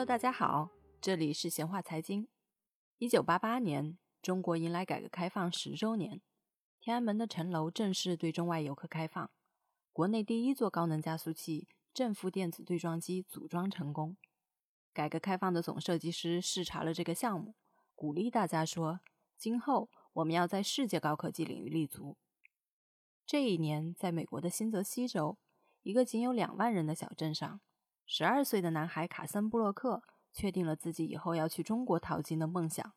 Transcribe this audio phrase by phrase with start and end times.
[0.00, 2.26] Hello，大家好，这里是闲话财经。
[2.96, 6.22] 一九八八年，中国迎来改革开放十周年，
[6.80, 9.30] 天安门的城楼正式对中外游客开放，
[9.92, 14.16] 国内第一座高能加速器正负电子对撞机组装成功。
[14.94, 17.54] 改革开放的总设计师视察了这个项目，
[17.94, 19.00] 鼓励大家说
[19.36, 22.16] ：“今后我们要在世界高科技领域立足。”
[23.26, 25.36] 这一年，在美国的新泽西州，
[25.82, 27.60] 一个仅有两万人的小镇上。
[28.12, 32.92] 十二岁的男孩卡森·布洛克确定了自己以后要去中国淘金的梦想。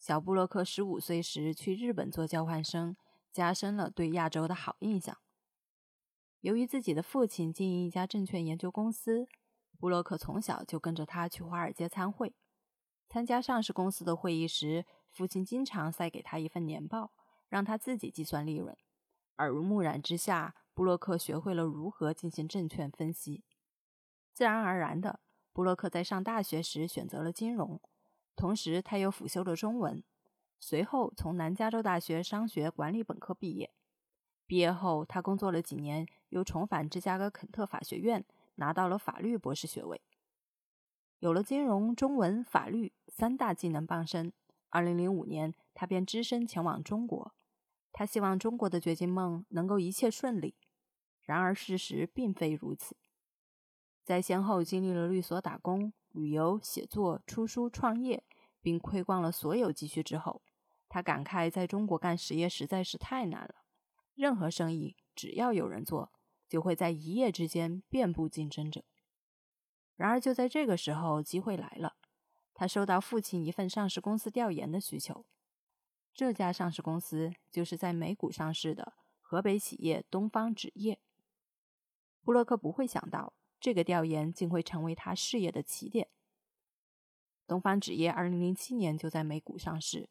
[0.00, 2.96] 小布洛克十五岁时去日本做交换生，
[3.30, 5.16] 加深了对亚洲的好印象。
[6.40, 9.28] 由于自己的父亲经营一家证券研究公司，
[9.78, 12.34] 布洛克从小就跟着他去华尔街参会。
[13.08, 17.12] 参加上市公司的会议时，父亲经常塞给他一份年报，
[17.48, 18.76] 让他自己计算利润。
[19.36, 23.44] 耳濡目染之下，布洛克学会了如何进行证券分析。
[24.36, 25.18] 自然而然的，
[25.54, 27.80] 布洛克在上大学时选择了金融，
[28.36, 30.04] 同时他又辅修了中文。
[30.60, 33.70] 随后从南加州大学商学管理本科毕业。
[34.46, 40.02] 毕业后，他工作了几年，又重返芝加哥肯特法学院，拿到了法律博士学位。
[41.20, 44.34] 有了金融、中文、法律三大技能傍身
[44.72, 47.32] ，2005年他便只身前往中国。
[47.90, 50.54] 他希望中国的掘金梦能够一切顺利。
[51.22, 52.94] 然而事实并非如此。
[54.06, 58.22] 在先后经历了律所打工、旅游、写作、出书、创业，
[58.62, 60.42] 并亏光了所有积蓄之后，
[60.88, 63.64] 他感慨在中国干实业实在是太难了。
[64.14, 66.12] 任何生意只要有人做，
[66.48, 68.84] 就会在一夜之间遍布竞争者。
[69.96, 71.96] 然而就在这个时候，机会来了。
[72.54, 75.26] 他收到父亲一份上市公司调研的需求。
[76.14, 81.00] 这家上市公司就是在美股上市的河北企业东方纸业。
[82.22, 83.32] 布洛克不会想到。
[83.60, 86.08] 这个调研竟会成为他事业的起点。
[87.46, 90.08] 东方纸业2007年就在美股上市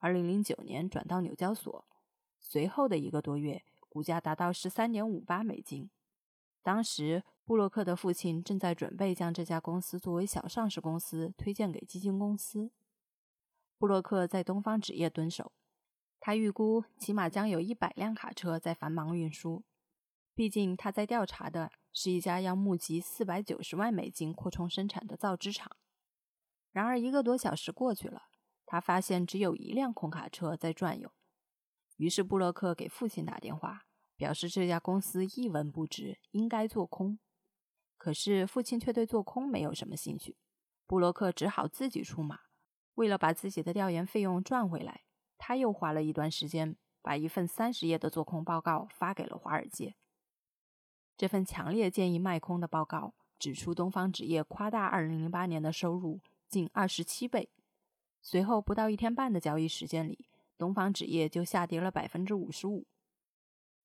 [0.00, 1.84] ，2009年转到纽交所，
[2.40, 5.88] 随后的一个多月，股价达到13.58美金。
[6.60, 12.70] 当时，布洛克的父亲正在准备将这家公司作为小上市公司推荐给基金公司。
[13.78, 15.52] 布洛克在东方纸业蹲守，
[16.20, 19.64] 他预估起码将有一百辆卡车在繁忙运输，
[20.34, 21.72] 毕竟他在调查的。
[21.92, 25.76] 是一家要募集四百九十万美金扩充生产的造纸厂。
[26.70, 28.22] 然而，一个多小时过去了，
[28.64, 31.12] 他发现只有一辆空卡车在转悠。
[31.96, 33.82] 于是，布洛克给父亲打电话，
[34.16, 37.18] 表示这家公司一文不值，应该做空。
[37.98, 40.38] 可是，父亲却对做空没有什么兴趣。
[40.86, 42.40] 布洛克只好自己出马。
[42.94, 45.02] 为了把自己的调研费用赚回来，
[45.38, 49.96] 他又花了一段时间，把一份三十页的做空报告发给了华尔街。
[51.22, 56.18] 这份强烈建议卖空的报告指出，东方纸业夸大2008年的收入
[56.48, 57.48] 近27倍。
[58.20, 60.26] 随后不到一天半的交易时间里，
[60.58, 62.82] 东方纸业就下跌了55%。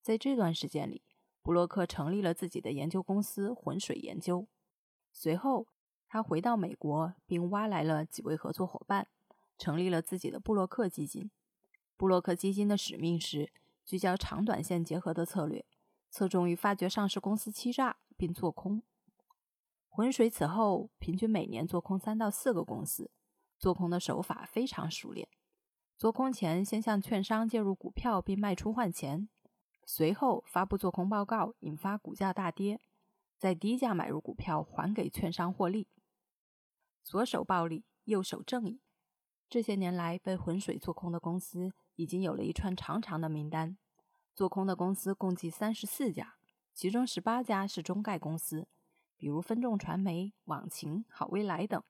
[0.02, 1.04] 在这段时间里，
[1.44, 4.48] 布洛克成立了自己的研究公司浑水研究。
[5.14, 5.68] 随后，
[6.08, 9.08] 他回到美国，并挖来了几位合作伙伴，
[9.60, 11.30] 成立了自己的布洛克基金。
[11.98, 13.54] 布洛克基金的使命是
[13.86, 15.64] 聚焦长短线结合的策略。
[16.18, 18.82] 侧重于发掘上市公司欺诈并做空。
[19.88, 23.12] 浑水此后平均每年做空三到四个公司，
[23.60, 25.28] 做空的手法非常熟练。
[25.96, 29.30] 做空前先向券商介入股票并卖出换钱，
[29.86, 32.82] 随后发布做空报告，引发股价大跌，
[33.38, 35.88] 在低价买入股票还给券商获利。
[37.04, 38.82] 左手暴力，右手正义。
[39.48, 43.78] 这些年来被浑水做空的公司已经有了一串长长的名单。
[44.38, 46.36] 做空的公司共计三十四家，
[46.72, 48.68] 其中十八家是中概公司，
[49.18, 51.82] 比如分众传媒、网秦、好未来等。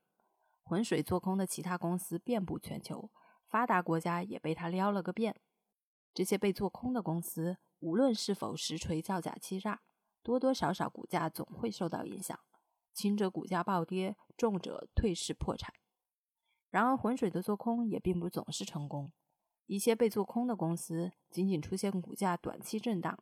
[0.63, 3.11] 浑水做空的其他公司遍布全球，
[3.49, 5.35] 发达国家也被他撩了个遍。
[6.13, 9.81] 这些被做空的公司，无论是否实锤造假欺诈，
[10.23, 12.39] 多多少少股价总会受到影响，
[12.93, 15.73] 轻者股价暴跌，重者退市破产。
[16.69, 19.11] 然而，浑水的做空也并不总是成功。
[19.67, 23.17] 一些被做空的公司仅仅出现股价短期震荡，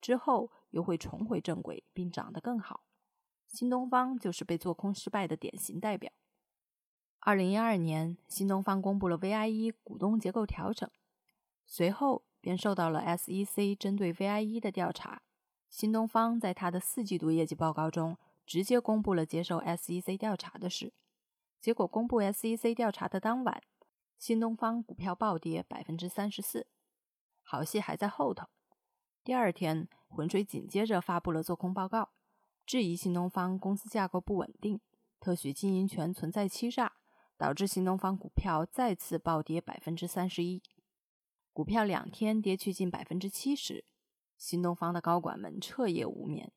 [0.00, 2.84] 之后又会重回正轨并涨得更好。
[3.46, 6.12] 新东方就是被做空失败的典型代表。
[7.20, 10.88] 二零一二年，新东方公布了 VIE 股东结构调整，
[11.64, 15.22] 随后便受到了 SEC 针对 VIE 的调查。
[15.70, 18.16] 新东方在他的四季度业绩报告中
[18.46, 20.92] 直接公布了接受 SEC 调查的事。
[21.60, 23.62] 结果公布 SEC 调查的当晚。
[24.18, 26.66] 新东方股票暴跌百分之三十四，
[27.42, 28.48] 好戏还在后头。
[29.22, 32.10] 第二天，浑水紧接着发布了做空报告，
[32.64, 34.80] 质疑新东方公司架构不稳定，
[35.20, 36.94] 特许经营权存在欺诈，
[37.36, 40.62] 导致新东方股票再次暴跌百分之三十一，
[41.52, 43.84] 股票两天跌去近百分之七十。
[44.38, 46.52] 新东方的高管们彻夜无眠，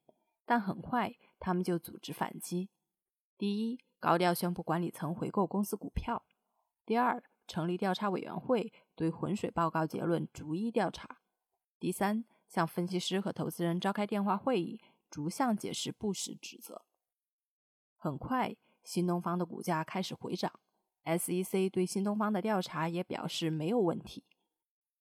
[0.46, 2.70] 但很快他们就组织反击。
[3.38, 6.24] 第一，高调宣布管理层回购公司股票；
[6.86, 11.18] 第二，成立调查委员会，对浑水报告结论逐一调查；
[11.80, 14.80] 第三，向分析师和投资人召开电话会议，
[15.10, 16.86] 逐项解释不实指责。
[17.98, 20.60] 很快，新东方的股价开始回涨
[21.04, 24.24] ，SEC 对新东方的调查也表示没有问题。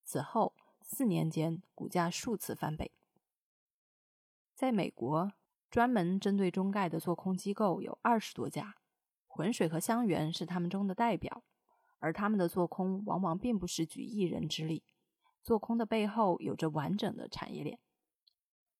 [0.02, 2.90] 此后四年间，股价数次翻倍。
[4.54, 5.30] 在美国。
[5.70, 8.74] 专门针对中概的做空机构有二十多家，
[9.26, 11.44] 浑水和香橼是他们中的代表，
[11.98, 14.84] 而他们的做空往往并不是举一人之力，
[15.42, 17.78] 做空的背后有着完整的产业链。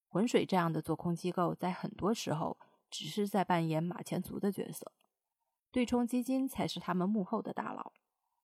[0.09, 2.59] 浑水这样的做空机构在很多时候
[2.91, 4.93] 只是在扮演马前卒的角色，
[5.70, 7.93] 对冲基金才是他们幕后的大佬，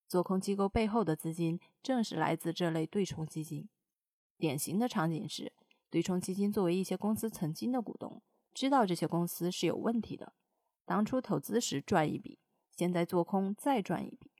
[0.07, 3.69] 做空机构背后的资金正是来自这类对冲基金。
[4.37, 5.55] 典型的场景是，
[5.89, 8.21] 对冲基金作为一些公司曾经的股东。
[8.53, 10.35] 知道这些公司是有问题的，
[10.85, 12.39] 当初投资时赚一笔，
[12.71, 14.31] 现在做空再赚一笔。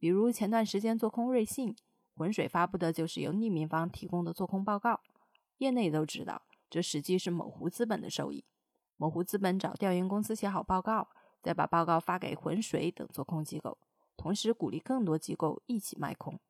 [0.00, 1.76] 比如前段时间做空瑞信，
[2.16, 5.00] 浑水发布的就是由匿名方提供的做空报告，
[5.58, 8.44] 业内都知道这实际是某湖资本的收益。
[8.96, 11.08] 某湖资本找调研公司写好报告，
[11.40, 13.78] 再把报告发给浑水等做空机构，
[14.16, 16.40] 同时鼓励更多机构一起卖空。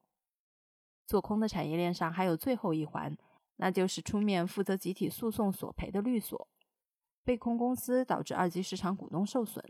[1.06, 3.14] 做空的产业链上还有最后一环。
[3.62, 6.48] 那就是出面负责集体诉讼索赔的律所，
[7.22, 9.62] 被空公司导致二级市场股东受损，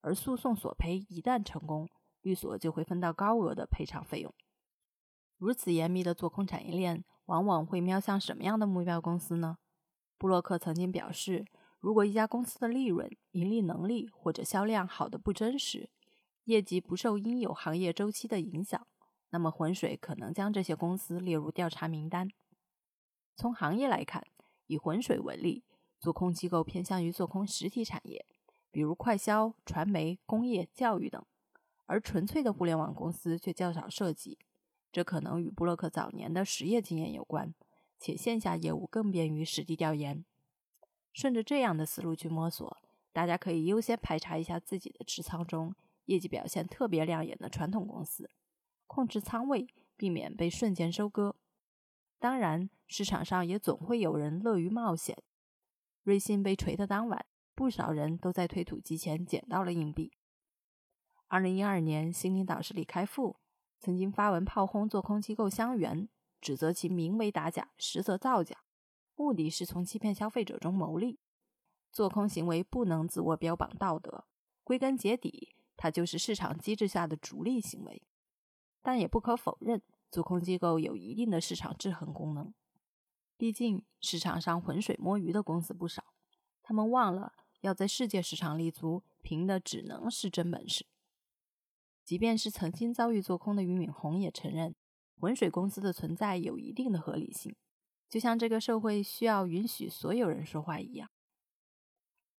[0.00, 1.86] 而诉讼索赔一旦成功，
[2.24, 4.34] 律所就会分到高额的赔偿费用。
[5.38, 9.58] 如此严密的做空产业链，往往会瞄向什么样的目标公司呢？
[10.16, 11.44] 布洛克曾经表示，
[11.78, 15.90] 如果一家公司的利润、盈利能力或者销量好的不真实，
[16.44, 18.86] 业绩不受应有行业周期的影响，
[19.30, 22.28] 那么浑水可能将这些公司列入调查名单。
[23.36, 24.24] 从行业来看，
[24.66, 25.64] 以浑水为例，
[25.98, 28.24] 做空机构偏向于做空实体产业，
[28.70, 31.22] 比如快销、传媒、工业、教育等；
[31.86, 34.38] 而纯粹的互联网公司却较少涉及。
[34.92, 37.52] 这可能与布洛克早年的实业经验有关，
[37.98, 40.24] 且线下业务更便于实地调研。
[41.12, 42.78] 顺着这样的思路去摸索，
[43.12, 45.74] 大家可以优先排查一下自己的持仓中
[46.06, 48.30] 业绩表现特别亮眼的传统公司，
[48.86, 49.66] 控制仓位，
[49.96, 51.36] 避免被瞬间收割。
[52.18, 55.16] 当然，市场上也总会有人乐于冒险。
[56.02, 60.12] 瑞信被锤的当晚，不少人都在推土机前捡到了硬币。
[61.34, 63.34] 二零一二年，新领导是李开复，
[63.80, 66.06] 曾经发文炮轰做空机构香橼，
[66.40, 68.58] 指责其名为打假，实则造假，
[69.16, 71.18] 目的是从欺骗消费者中牟利。
[71.90, 74.26] 做空行为不能自我标榜道德，
[74.62, 78.00] 归根结底，它就是市场机制下的逐利行为。
[78.80, 79.82] 但也不可否认。
[80.12, 82.54] 做空机构有一定的市场制衡功能，
[83.36, 86.14] 毕竟市场上浑水摸鱼的公司不少，
[86.62, 87.32] 他们忘了
[87.62, 90.86] 要在世界市场立足，凭的只能是真本事。
[92.04, 94.74] 即便是曾经遭遇做空的俞敏洪也承认，
[95.18, 97.56] 浑水公司的存在有一定的合理性，
[98.08, 101.10] 就像这个社会需要允许所有人说话一样。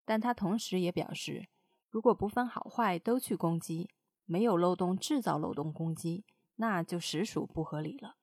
[0.06, 1.48] 但他同时也表示，
[1.89, 3.89] 如果不分好坏都去攻击，
[4.25, 6.25] 没有漏洞制造漏洞攻击。
[6.58, 8.16] 那就实属不合理了。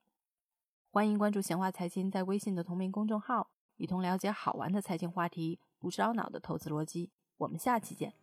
[0.91, 7.11] 欢迎关注闲话财经在微信的同名公众号，一同了解好玩的财经话题，不烧脑的投资逻辑。
[7.37, 8.22] 我们下期见。